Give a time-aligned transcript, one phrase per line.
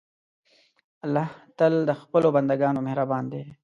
[1.05, 1.27] الله
[1.57, 3.41] تل د خپلو بندهګانو مهربان دی.